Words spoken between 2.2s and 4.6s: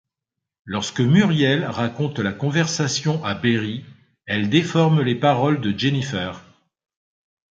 conversation à Berry, elle